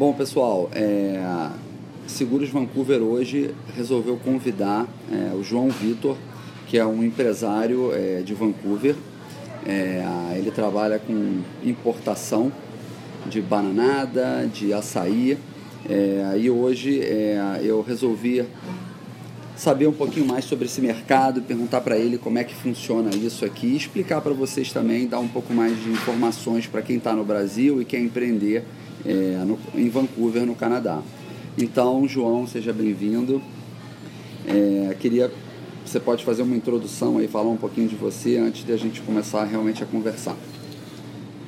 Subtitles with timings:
[0.00, 1.20] Bom, pessoal, é,
[2.06, 6.16] Seguros Vancouver hoje resolveu convidar é, o João Vitor,
[6.66, 8.94] que é um empresário é, de Vancouver.
[9.66, 10.02] É,
[10.36, 12.50] ele trabalha com importação
[13.26, 15.36] de bananada, de açaí.
[15.86, 18.42] É, e hoje é, eu resolvi
[19.54, 23.44] saber um pouquinho mais sobre esse mercado, perguntar para ele como é que funciona isso
[23.44, 27.22] aqui, explicar para vocês também, dar um pouco mais de informações para quem está no
[27.22, 28.64] Brasil e quer empreender
[29.04, 31.02] é, no, em Vancouver, no Canadá.
[31.58, 33.42] Então, João, seja bem-vindo.
[34.46, 35.30] É, queria,
[35.84, 39.00] você pode fazer uma introdução aí, falar um pouquinho de você antes de a gente
[39.02, 40.36] começar realmente a conversar.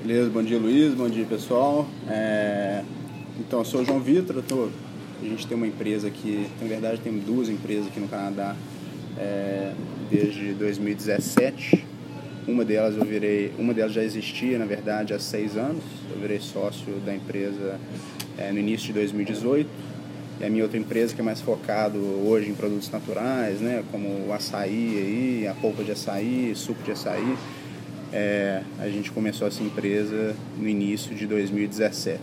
[0.05, 1.87] Beleza, bom dia Luiz, bom dia pessoal.
[2.09, 2.83] É,
[3.39, 4.69] então, eu sou o João Vitor, tô,
[5.23, 8.57] a gente tem uma empresa aqui, na verdade temos duas empresas aqui no Canadá
[9.17, 9.73] é,
[10.11, 11.92] desde 2017.
[12.47, 15.85] Uma delas eu virei, uma delas já existia, na verdade, há seis anos.
[16.13, 17.79] Eu virei sócio da empresa
[18.37, 19.69] é, no início de 2018.
[20.41, 24.27] E a minha outra empresa que é mais focado hoje em produtos naturais, né, como
[24.27, 27.37] o açaí aí, a polpa de açaí, suco de açaí.
[28.13, 32.21] É, a gente começou essa empresa no início de 2017.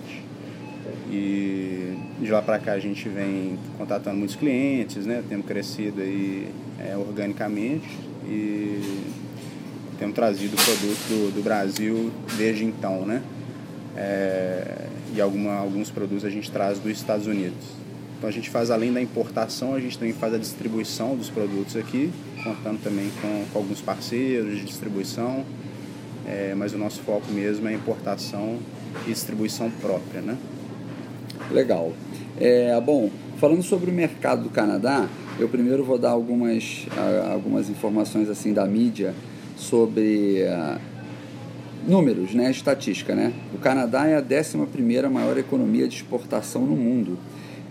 [1.10, 5.24] E de lá para cá a gente vem contatando muitos clientes, né?
[5.30, 7.88] Temos crescido aí é, organicamente
[8.28, 9.02] e
[10.00, 13.22] temos trazido produtos do, do Brasil desde então, né?
[13.98, 17.66] É, e alguma, alguns produtos a gente traz dos Estados Unidos.
[18.18, 21.76] Então a gente faz além da importação, a gente também faz a distribuição dos produtos
[21.76, 22.12] aqui,
[22.44, 25.44] contando também com, com alguns parceiros de distribuição,
[26.26, 28.58] é, mas o nosso foco mesmo é importação
[29.06, 30.38] e distribuição própria, né?
[31.52, 31.92] Legal.
[32.40, 36.86] É, bom, falando sobre o mercado do Canadá, eu primeiro vou dar algumas,
[37.32, 39.14] algumas informações assim da mídia
[39.60, 40.80] sobre uh,
[41.88, 43.34] números, né, estatística, né?
[43.54, 47.18] O Canadá é a 11ª maior economia de exportação no mundo.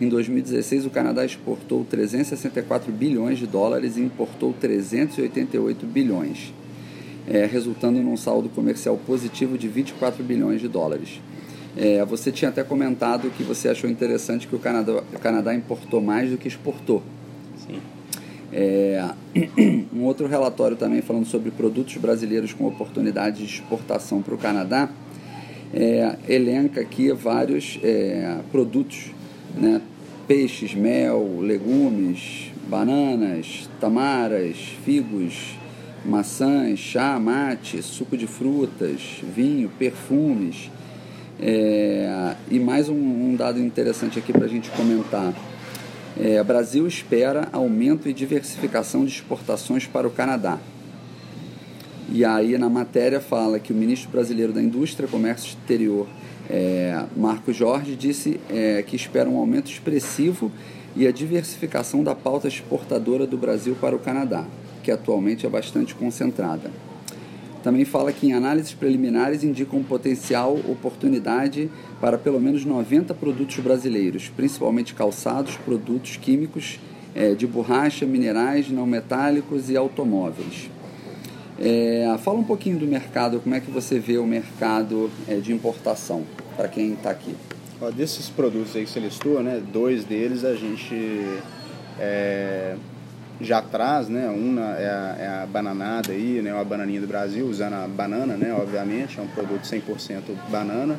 [0.00, 6.52] Em 2016, o Canadá exportou 364 bilhões de dólares e importou 388 bilhões,
[7.26, 11.20] é, resultando num saldo comercial positivo de 24 bilhões de dólares.
[11.76, 16.00] É, você tinha até comentado que você achou interessante que o Canadá, o Canadá importou
[16.00, 17.02] mais do que exportou.
[17.66, 17.80] Sim.
[18.52, 19.04] É,
[19.92, 24.88] um outro relatório também falando sobre produtos brasileiros com oportunidade de exportação para o Canadá
[25.72, 29.10] é, elenca aqui vários é, produtos,
[29.54, 29.80] né?
[30.26, 35.56] peixes, mel, legumes, bananas, tamaras, figos,
[36.04, 40.70] maçãs, chá, mate, suco de frutas, vinho, perfumes.
[41.40, 45.32] É, e mais um, um dado interessante aqui para a gente comentar
[46.18, 50.58] é, Brasil espera aumento e diversificação de exportações para o Canadá.
[52.10, 56.06] E aí na matéria fala que o ministro brasileiro da Indústria, Comércio Exterior,
[56.50, 60.50] é, Marco Jorge, disse é, que espera um aumento expressivo
[60.96, 64.44] e a diversificação da pauta exportadora do Brasil para o Canadá,
[64.82, 66.70] que atualmente é bastante concentrada.
[67.62, 71.70] Também fala que em análises preliminares indicam potencial oportunidade
[72.00, 76.78] para pelo menos 90 produtos brasileiros, principalmente calçados, produtos químicos
[77.14, 80.70] é, de borracha, minerais não metálicos e automóveis.
[81.60, 85.52] É, fala um pouquinho do mercado, como é que você vê o mercado é, de
[85.52, 86.22] importação,
[86.56, 87.34] para quem está aqui.
[87.80, 90.94] Ó, desses produtos aí que você listou, né, dois deles a gente
[91.98, 92.76] é,
[93.40, 94.28] já traz, né?
[94.28, 96.58] Uma é a, é a, bananada aí, né?
[96.58, 98.52] A bananinha do Brasil, usando a banana, né?
[98.52, 100.98] Obviamente, é um produto 100% banana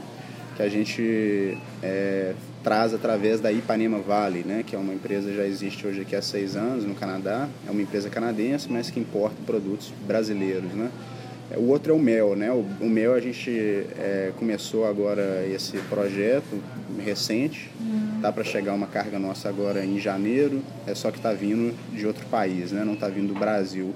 [0.55, 2.33] que a gente é,
[2.63, 4.63] traz através da Ipanema Valley, né?
[4.65, 7.47] Que é uma empresa que já existe hoje aqui há seis anos no Canadá.
[7.67, 10.89] É uma empresa canadense, mas que importa produtos brasileiros, né?
[11.57, 12.51] O outro é o mel, né?
[12.51, 13.49] O, o mel a gente
[13.97, 16.61] é, começou agora esse projeto
[17.03, 17.71] recente.
[17.79, 18.19] Uhum.
[18.21, 20.61] Tá para chegar uma carga nossa agora em janeiro.
[20.85, 22.83] É só que está vindo de outro país, né?
[22.83, 23.93] Não está vindo do Brasil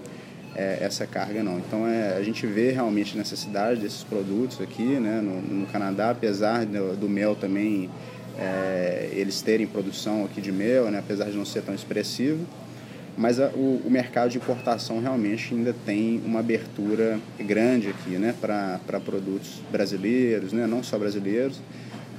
[0.55, 1.57] é, essa carga não.
[1.59, 5.21] Então é, a gente vê realmente necessidade desses produtos aqui, né?
[5.21, 7.89] No, no Canadá, apesar do, do mel também
[8.37, 10.99] é, eles terem produção aqui de mel, né?
[10.99, 12.45] Apesar de não ser tão expressivo
[13.17, 18.33] mas a, o, o, mercado de importação realmente ainda tem uma abertura grande aqui né,
[18.39, 21.59] para produtos brasileiros, né, não só brasileiros,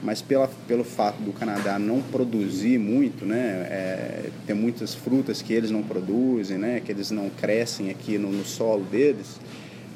[0.02, 5.52] mas pela, pelo fato do Canadá não produzir muito, né, é, tem muitas frutas que
[5.52, 9.40] eles não produzem, né, que eles não crescem aqui no, no solo deles,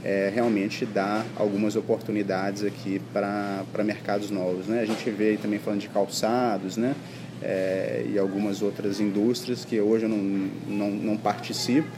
[0.05, 4.67] é, realmente dá algumas oportunidades aqui para mercados novos.
[4.67, 4.81] Né?
[4.81, 6.95] A gente vê também falando de calçados, né?
[7.43, 11.89] É, e algumas outras indústrias que hoje eu não, não, não, participo,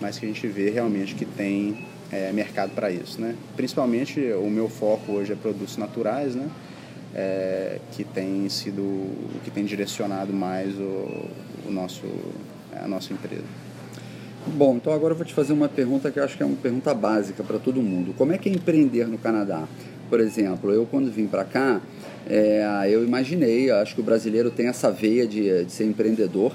[0.00, 3.20] mas que a gente vê realmente que tem é, mercado para isso.
[3.20, 3.34] Né?
[3.56, 6.50] Principalmente o meu foco hoje é produtos naturais, né?
[7.14, 11.28] é, que tem sido o que tem direcionado mais o,
[11.66, 12.06] o nosso,
[12.74, 13.44] a nossa empresa.
[14.46, 16.56] Bom, então agora eu vou te fazer uma pergunta que eu acho que é uma
[16.56, 18.12] pergunta básica para todo mundo.
[18.18, 19.66] Como é que é empreender no Canadá?
[20.08, 21.80] Por exemplo, eu quando vim para cá,
[22.28, 26.52] é, eu imaginei, acho que o brasileiro tem essa veia de, de ser empreendedor,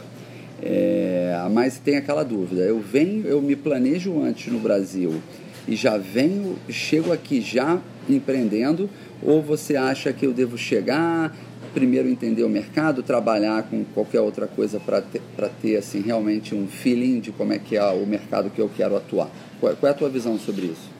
[0.61, 2.61] é, mas tem aquela dúvida.
[2.61, 5.21] Eu venho, eu me planejo antes no Brasil
[5.67, 7.79] e já venho, chego aqui já
[8.09, 8.89] empreendendo,
[9.21, 11.35] ou você acha que eu devo chegar,
[11.73, 15.21] primeiro entender o mercado, trabalhar com qualquer outra coisa para ter,
[15.61, 18.95] ter assim, realmente um feeling de como é que é o mercado que eu quero
[18.95, 19.29] atuar.
[19.59, 20.98] Qual, qual é a tua visão sobre isso?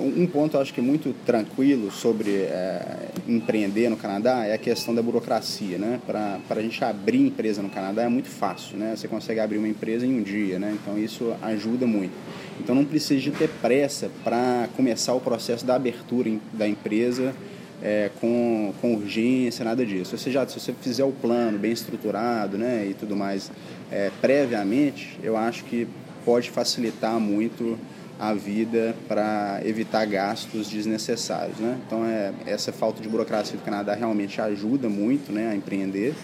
[0.00, 5.02] Um ponto, acho que muito tranquilo sobre é, empreender no Canadá é a questão da
[5.02, 6.00] burocracia, né?
[6.06, 8.94] Para a gente abrir empresa no Canadá é muito fácil, né?
[8.96, 10.76] Você consegue abrir uma empresa em um dia, né?
[10.80, 12.12] Então isso ajuda muito.
[12.60, 17.34] Então não precisa de ter pressa para começar o processo da abertura da empresa
[17.82, 20.16] é, com, com urgência, nada disso.
[20.16, 23.50] Você já, se você fizer o plano bem estruturado né, e tudo mais
[23.90, 25.86] é, previamente, eu acho que
[26.24, 27.78] pode facilitar muito
[28.18, 31.58] a vida para evitar gastos desnecessários.
[31.58, 31.78] Né?
[31.86, 36.14] Então, é, essa falta de burocracia do Canadá realmente ajuda muito né, a empreender.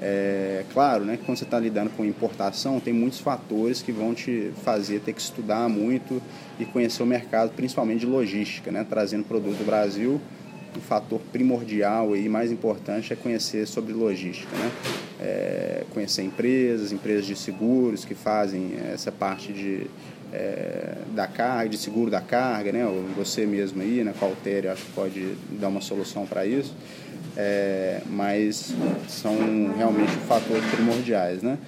[0.00, 4.14] É, claro, né, que quando você está lidando com importação, tem muitos fatores que vão
[4.14, 6.22] te fazer ter que estudar muito
[6.58, 10.20] e conhecer o mercado, principalmente de logística, né, trazendo produto do Brasil
[10.76, 14.70] o fator primordial e mais importante é conhecer sobre logística, né?
[15.18, 19.86] É, conhecer empresas, empresas de seguros que fazem essa parte de,
[20.32, 22.84] é, da carga, de seguro da carga, né?
[23.16, 24.12] Você mesmo aí, né?
[24.18, 26.74] Qualtério, acho que pode dar uma solução para isso.
[27.36, 28.74] É, mas
[29.08, 29.36] são
[29.76, 31.58] realmente fatores primordiais, né?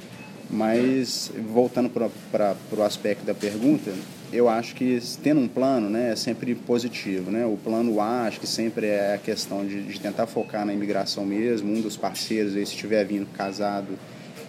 [0.50, 3.92] Mas voltando para o aspecto da pergunta,
[4.32, 7.30] eu acho que tendo um plano né, é sempre positivo.
[7.30, 7.44] Né?
[7.44, 11.24] O plano A, acho que sempre é a questão de, de tentar focar na imigração
[11.24, 11.72] mesmo.
[11.72, 13.98] Um dos parceiros, aí, se estiver vindo casado,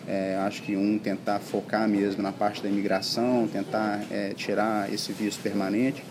[0.10, 5.14] é, acho que um tentar focar mesmo na parte da imigração, tentar é, tirar esse
[5.14, 6.04] visto permanente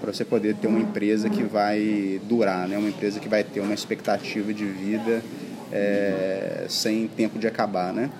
[0.00, 2.76] para você poder ter uma empresa que vai durar, né?
[2.76, 5.22] uma empresa que vai ter uma expectativa de vida
[5.72, 7.94] é, sem tempo de acabar.
[7.94, 8.10] Né?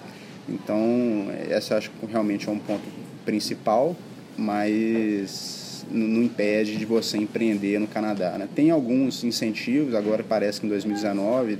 [0.49, 2.85] Então, esse acho que realmente é um ponto
[3.27, 3.95] principal
[4.37, 8.37] mas não impede de você empreender no Canadá.
[8.39, 8.49] Né?
[8.55, 11.59] Tem alguns incentivos, agora parece que em 2019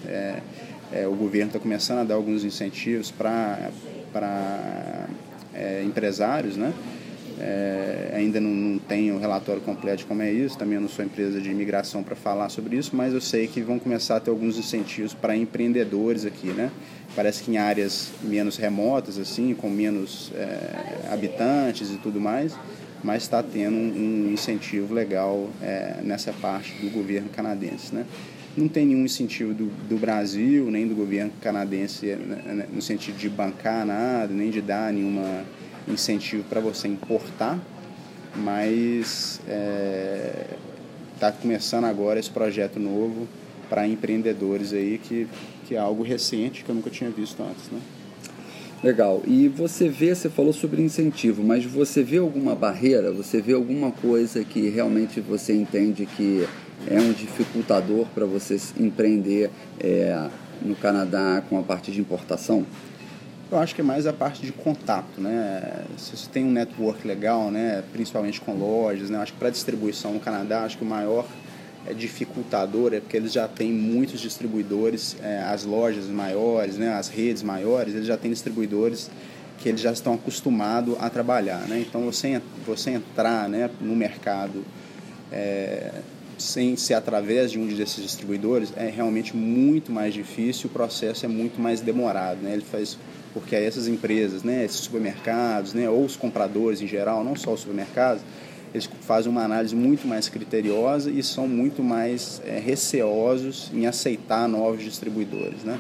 [0.93, 3.71] é, o governo está começando a dar alguns incentivos para
[5.55, 6.73] é, empresários, né?
[7.39, 11.05] É, ainda não, não tenho o relatório completo de como é isso, também não sou
[11.05, 14.31] empresa de imigração para falar sobre isso, mas eu sei que vão começar a ter
[14.31, 16.71] alguns incentivos para empreendedores aqui, né?
[17.15, 22.55] Parece que em áreas menos remotas, assim, com menos é, habitantes e tudo mais,
[23.05, 28.07] mas está tendo um, um, incentivo legal é, nessa parte do governo canadense, né?
[28.57, 33.19] Não tem nenhum incentivo do, do Brasil, nem do governo canadense né, né no sentido
[33.19, 35.45] de bancar nada, nem de dar nenhuma
[35.87, 37.59] incentivo para você importar,
[38.35, 40.47] mas está é,
[41.21, 43.29] tá começando agora esse projeto novo
[43.69, 45.29] para empreendedores aí que,
[45.67, 47.81] que é algo recente que eu nunca tinha visto antes, né?
[48.83, 49.23] Legal.
[49.27, 53.11] E você vê, você falou sobre incentivo, mas você vê alguma barreira?
[53.11, 56.47] Você vê alguma coisa que realmente você entende que
[56.87, 59.51] é um dificultador para você empreender
[59.81, 60.29] é,
[60.63, 62.67] no Canadá com a parte de importação?
[63.51, 65.85] Eu acho que é mais a parte de contato, né?
[65.97, 69.17] Se você tem um network legal, né, principalmente com lojas, né?
[69.19, 71.25] Eu acho que para distribuição no Canadá, acho que o maior
[71.87, 77.09] é, dificultador é porque eles já têm muitos distribuidores, é, as lojas maiores, né, as
[77.09, 79.11] redes maiores, eles já têm distribuidores
[79.59, 81.81] que eles já estão acostumados a trabalhar, né?
[81.81, 84.65] Então você você entrar, né, no mercado
[85.33, 85.93] é,
[86.39, 91.29] sem ser através de um desses distribuidores é realmente muito mais difícil, o processo é
[91.29, 92.53] muito mais demorado, né?
[92.53, 92.99] Ele faz
[93.33, 97.61] porque essas empresas, né, esses supermercados, né, ou os compradores em geral, não só os
[97.61, 98.23] supermercados,
[98.73, 104.49] eles fazem uma análise muito mais criteriosa e são muito mais é, receosos em aceitar
[104.49, 105.79] novos distribuidores, né?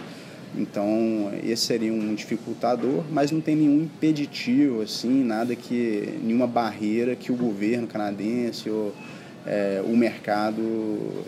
[0.56, 7.14] Então, esse seria um dificultador, mas não tem nenhum impeditivo, assim, nada que, nenhuma barreira
[7.14, 8.94] que o governo canadense ou
[9.46, 11.24] é, o mercado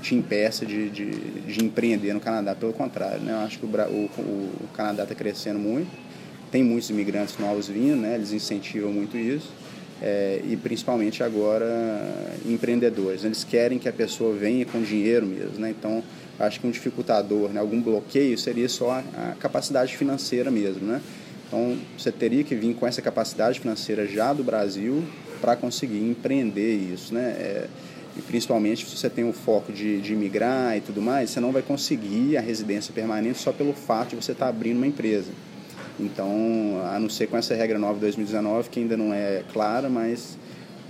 [0.00, 2.54] te impeça de, de, de, empreender no Canadá.
[2.54, 3.32] Pelo contrário, né?
[3.32, 4.10] eu acho que o, o,
[4.64, 5.90] o Canadá está crescendo muito,
[6.50, 8.14] tem muitos imigrantes novos vindo, né?
[8.14, 9.52] eles incentivam muito isso.
[10.00, 11.66] É, e principalmente agora
[12.46, 13.24] empreendedores.
[13.24, 15.58] Eles querem que a pessoa venha com dinheiro mesmo.
[15.58, 15.70] Né?
[15.70, 16.02] Então,
[16.38, 17.60] acho que um dificultador, né?
[17.60, 20.86] algum bloqueio seria só a, capacidade financeira mesmo.
[20.86, 21.00] Né?
[21.46, 25.02] Então, você teria que vir com essa capacidade financeira já do Brasil
[25.40, 27.12] para conseguir empreender isso.
[27.12, 27.30] Né?
[27.30, 27.66] É,
[28.16, 31.52] e principalmente se você tem o foco de, de imigrar e tudo mais, você não
[31.52, 35.30] vai conseguir a residência permanente só pelo fato de você estar tá abrindo uma empresa.
[35.98, 39.88] Então, a não ser com essa regra nova de 2019, que ainda não é clara,
[39.88, 40.38] mas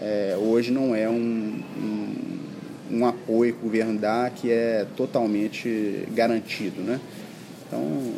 [0.00, 6.06] é, hoje não é um, um, um, apoio que o governo dá que é totalmente
[6.12, 6.82] garantido.
[6.82, 7.00] Né?
[7.66, 8.12] Então,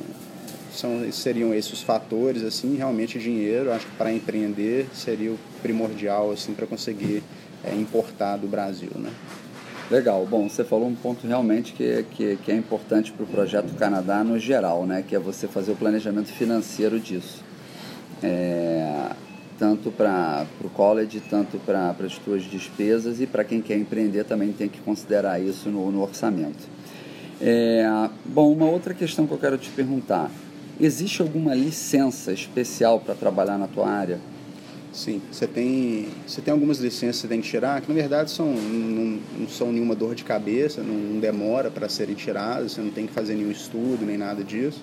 [0.72, 6.32] são, seriam esses os fatores, assim, realmente dinheiro, acho que para empreender seria o primordial
[6.32, 7.22] assim, para conseguir
[7.64, 8.90] é, importar do Brasil.
[8.96, 9.10] Né?
[9.90, 10.24] Legal.
[10.24, 14.22] Bom, você falou um ponto realmente que, que, que é importante para o projeto Canadá
[14.22, 15.02] no geral, né?
[15.06, 17.42] que é você fazer o planejamento financeiro disso.
[18.22, 19.10] É,
[19.58, 24.52] tanto para o college, tanto para as suas despesas e para quem quer empreender também
[24.52, 26.68] tem que considerar isso no, no orçamento.
[27.40, 27.84] É,
[28.24, 30.30] bom, uma outra questão que eu quero te perguntar.
[30.80, 34.20] Existe alguma licença especial para trabalhar na tua área?
[34.92, 38.30] Sim, você tem, você tem algumas licenças que você tem que tirar, que na verdade
[38.30, 42.80] são, não, não são nenhuma dor de cabeça, não, não demora para serem tiradas, você
[42.80, 44.82] não tem que fazer nenhum estudo nem nada disso.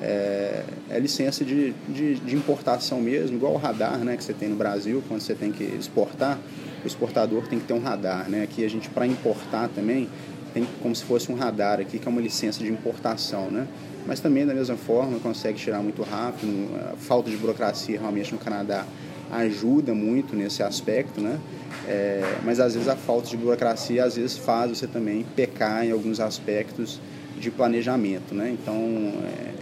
[0.00, 4.50] É, é licença de, de, de, importação mesmo, igual o radar né, que você tem
[4.50, 6.38] no Brasil, quando você tem que exportar,
[6.84, 8.28] o exportador tem que ter um radar.
[8.28, 8.42] Né?
[8.42, 10.06] Aqui a gente, para importar também,
[10.52, 13.50] tem como se fosse um radar aqui, que é uma licença de importação.
[13.50, 13.66] Né?
[14.06, 18.38] Mas também, da mesma forma, consegue tirar muito rápido, a falta de burocracia realmente no
[18.38, 18.84] Canadá
[19.30, 21.38] ajuda muito nesse aspecto, né?
[21.86, 25.92] É, mas às vezes a falta de burocracia às vezes faz você também pecar em
[25.92, 27.00] alguns aspectos
[27.38, 28.56] de planejamento, né?
[28.60, 28.74] Então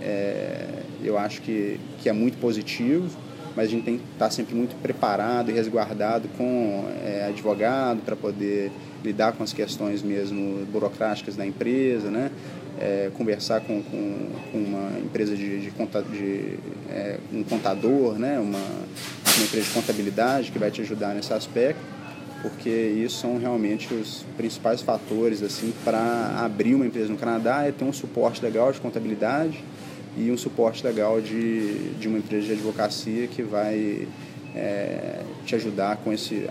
[0.01, 0.69] é, é,
[1.03, 3.09] eu acho que, que é muito positivo,
[3.57, 8.17] mas a gente tem que estar sempre muito preparado e resguardado com é, advogado para
[8.17, 8.71] poder
[9.05, 12.31] lidar com as questões mesmo burocráticas da empresa, né?
[12.81, 16.59] É, conversar com, com, com, uma empresa de, de, de
[16.91, 18.37] é, um contador, né?
[18.41, 18.59] uma,
[19.37, 21.81] uma empresa de contabilidade que vai te ajudar nesse aspecto,
[22.43, 27.73] porque isso são realmente os principais fatores assim para abrir uma empresa no Canadá é
[27.73, 29.65] ter um suporte legal de contabilidade
[30.17, 34.07] e um suporte legal de, de uma empresa de advocacia que vai
[34.55, 36.47] é, te ajudar com esse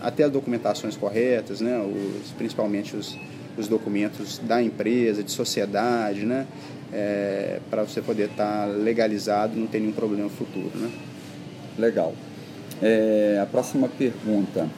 [0.00, 3.16] até as documentações corretas, né, os, principalmente os,
[3.56, 6.46] os documentos da empresa, de sociedade, né,
[6.92, 10.90] é, para você poder estar tá legalizado, não ter nenhum problema futuro, né.
[11.78, 12.14] Legal.
[12.80, 14.68] É, a próxima pergunta.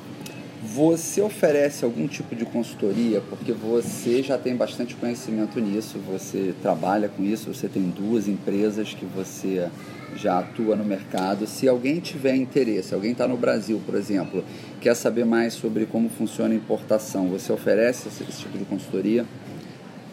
[0.67, 7.07] Você oferece algum tipo de consultoria porque você já tem bastante conhecimento nisso, você trabalha
[7.07, 9.69] com isso, você tem duas empresas que você
[10.17, 11.47] já atua no mercado.
[11.47, 14.43] Se alguém tiver interesse, alguém está no Brasil, por exemplo,
[14.81, 19.27] quer saber mais sobre como funciona a importação, você oferece esse, esse tipo de consultoria?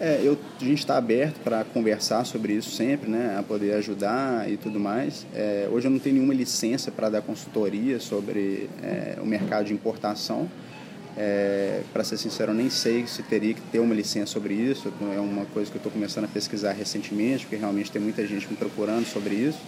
[0.03, 4.49] É, eu, a gente está aberto para conversar sobre isso sempre, né, a poder ajudar
[4.49, 5.27] e tudo mais.
[5.31, 9.73] É, hoje eu não tenho nenhuma licença para dar consultoria sobre é, o mercado de
[9.75, 10.49] importação.
[11.15, 14.91] É, para ser sincero, eu nem sei se teria que ter uma licença sobre isso.
[15.15, 18.49] É uma coisa que eu estou começando a pesquisar recentemente, porque realmente tem muita gente
[18.49, 19.59] me procurando sobre isso.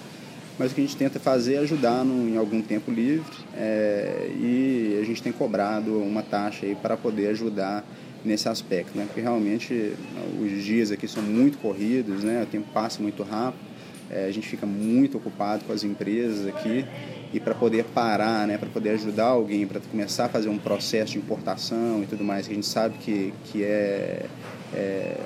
[0.58, 4.32] Mas o que a gente tenta fazer é ajudar no, em algum tempo livre é,
[4.34, 7.86] e a gente tem cobrado uma taxa aí para poder ajudar
[8.26, 9.06] nesse aspecto, né?
[9.06, 9.94] Porque realmente
[10.40, 12.44] os dias aqui são muito corridos, né?
[12.44, 13.64] O tempo passa muito rápido,
[14.10, 16.86] é, a gente fica muito ocupado com as empresas aqui
[17.34, 18.58] e para poder parar, né?
[18.58, 22.46] Para poder ajudar alguém, para começar a fazer um processo de importação e tudo mais,
[22.46, 24.26] que a gente sabe que, que é,
[24.74, 25.18] é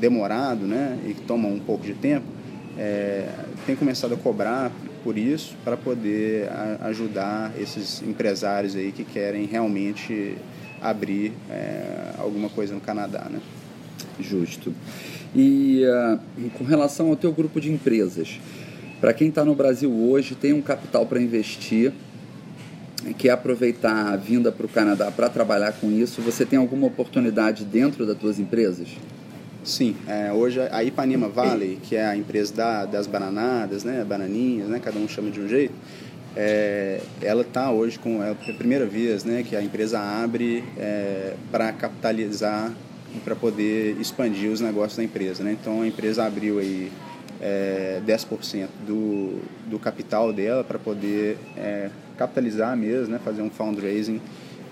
[0.00, 0.98] demorado, né?
[1.06, 2.26] E que toma um pouco de tempo,
[2.78, 3.28] é,
[3.68, 4.72] tem começado a cobrar
[5.04, 6.48] por isso para poder
[6.80, 10.38] ajudar esses empresários aí que querem realmente
[10.80, 13.38] abrir é, alguma coisa no Canadá, né?
[14.18, 14.72] Justo.
[15.36, 18.40] E uh, com relação ao teu grupo de empresas,
[19.02, 21.92] para quem está no Brasil hoje, tem um capital para investir,
[23.18, 27.66] quer aproveitar a vinda para o Canadá para trabalhar com isso, você tem alguma oportunidade
[27.66, 28.88] dentro das tuas empresas?
[29.68, 34.66] Sim, é, hoje a Ipanema Valley, que é a empresa da, das bananadas, né, bananinhas,
[34.66, 35.74] né, cada um chama de um jeito,
[36.34, 41.34] é, ela está hoje com é a primeira vez né, que a empresa abre é,
[41.52, 42.72] para capitalizar
[43.14, 45.44] e para poder expandir os negócios da empresa.
[45.44, 45.54] Né?
[45.60, 46.90] Então a empresa abriu aí
[47.38, 54.18] é, 10% do, do capital dela para poder é, capitalizar mesmo, né, fazer um fundraising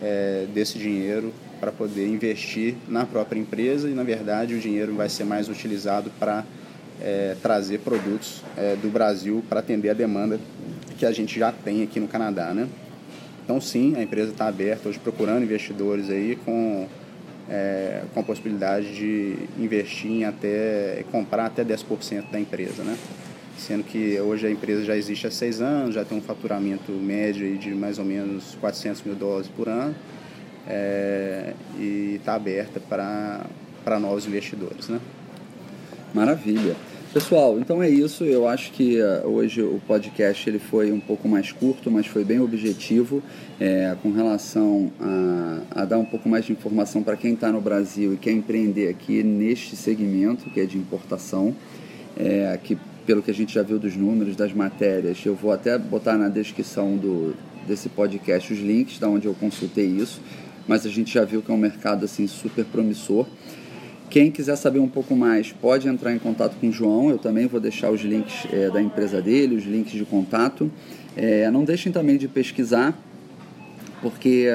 [0.00, 5.08] é, desse dinheiro para poder investir na própria empresa e na verdade o dinheiro vai
[5.08, 6.44] ser mais utilizado para
[7.00, 10.38] é, trazer produtos é, do Brasil para atender a demanda
[10.98, 12.68] que a gente já tem aqui no Canadá, né?
[13.44, 16.88] Então sim, a empresa está aberta hoje procurando investidores aí com,
[17.48, 22.96] é, com a possibilidade de investir em até comprar até 10% da empresa, né?
[23.58, 27.56] Sendo que hoje a empresa já existe há seis anos, já tem um faturamento médio
[27.56, 29.94] de mais ou menos 400 mil dólares por ano
[30.66, 34.88] é, e está aberta para novos investidores.
[34.88, 35.00] Né?
[36.12, 36.74] Maravilha.
[37.16, 38.24] Pessoal, então é isso.
[38.24, 42.24] Eu acho que uh, hoje o podcast ele foi um pouco mais curto, mas foi
[42.24, 43.22] bem objetivo
[43.58, 47.58] é, com relação a, a, dar um pouco mais de informação para quem está no
[47.58, 51.54] Brasil e quer empreender aqui neste segmento que é de importação,
[52.18, 55.78] é, que pelo que a gente já viu dos números, das matérias, eu vou até
[55.78, 57.34] botar na descrição do,
[57.66, 60.20] desse podcast os links da onde eu consultei isso,
[60.66, 63.26] mas a gente já viu que é um mercado assim super promissor.
[64.08, 67.10] Quem quiser saber um pouco mais pode entrar em contato com o João.
[67.10, 70.70] Eu também vou deixar os links é, da empresa dele, os links de contato.
[71.16, 72.96] É, não deixem também de pesquisar,
[74.00, 74.48] porque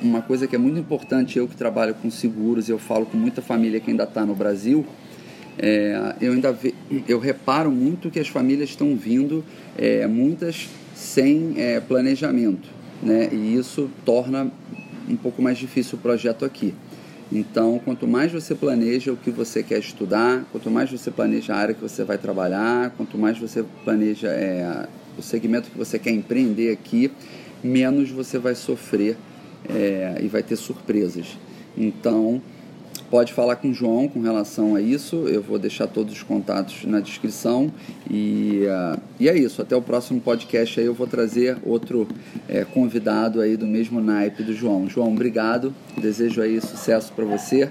[0.00, 3.42] uma coisa que é muito importante, eu que trabalho com seguros, eu falo com muita
[3.42, 4.86] família que ainda está no Brasil,
[5.58, 6.74] é, eu ainda ve,
[7.08, 9.44] eu reparo muito que as famílias estão vindo,
[10.08, 11.56] muitas sem
[11.88, 12.68] planejamento,
[13.02, 13.28] né?
[13.32, 14.50] E isso torna
[15.08, 16.74] um pouco mais difícil o projeto aqui.
[17.30, 21.56] Então, quanto mais você planeja o que você quer estudar, quanto mais você planeja a
[21.56, 26.10] área que você vai trabalhar, quanto mais você planeja é, o segmento que você quer
[26.10, 27.10] empreender aqui,
[27.64, 29.16] menos você vai sofrer
[29.68, 31.38] é, e vai ter surpresas.
[31.76, 32.42] Então,
[33.12, 35.28] pode falar com o João com relação a isso.
[35.28, 37.70] Eu vou deixar todos os contatos na descrição.
[38.10, 39.60] E, uh, e é isso.
[39.60, 42.08] Até o próximo podcast aí eu vou trazer outro
[42.48, 44.88] é, convidado aí do mesmo naipe do João.
[44.88, 45.74] João, obrigado.
[45.98, 47.68] Desejo aí sucesso para você.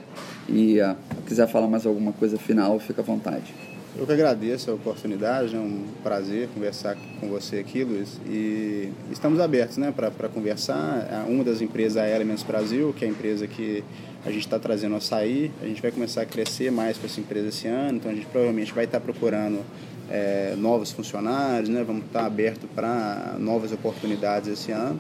[0.48, 0.96] E uh,
[1.26, 3.52] quiser falar mais alguma coisa final, fica à vontade.
[3.98, 8.22] Eu que agradeço a oportunidade, é um prazer conversar com você aqui, Luiz.
[8.30, 11.26] E estamos abertos né, para conversar.
[11.28, 13.84] Uma das empresas é a Elements Brasil, que é a empresa que
[14.26, 15.52] a gente está trazendo a sair.
[15.62, 18.28] A gente vai começar a crescer mais com essa empresa esse ano, então a gente
[18.28, 19.64] provavelmente vai estar tá procurando
[20.10, 21.84] é, novos funcionários, né?
[21.84, 25.00] vamos estar tá aberto para novas oportunidades esse ano.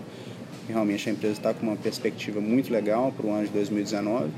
[0.67, 4.29] Realmente a empresa está com uma perspectiva muito legal para o ano de 2019.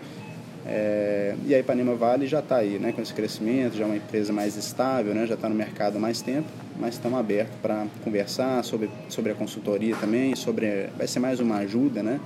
[0.65, 3.97] É, e a Ipanema Vale já está aí, né, com esse crescimento, já é uma
[3.97, 6.47] empresa mais estável, né, já está no mercado há mais tempo,
[6.79, 11.57] mas estamos abertos para conversar sobre, sobre a consultoria também, sobre vai ser mais uma
[11.57, 12.17] ajuda, né,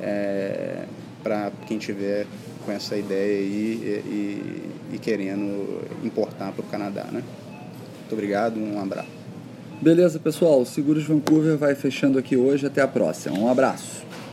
[0.00, 0.84] é,
[1.22, 2.26] para quem tiver
[2.64, 7.04] com essa ideia aí e, e, e querendo importar para o Canadá.
[7.10, 7.22] Né?
[8.00, 9.18] Muito obrigado, um abraço.
[9.80, 10.64] Beleza, pessoal.
[10.64, 12.66] Seguros Vancouver vai fechando aqui hoje.
[12.66, 13.38] Até a próxima.
[13.38, 14.02] Um abraço.